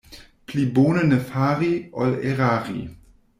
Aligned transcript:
Pli 0.47 0.63
bone 0.77 1.03
ne 1.09 1.19
fari, 1.29 1.69
ol 2.05 2.11
erari. 2.31 2.81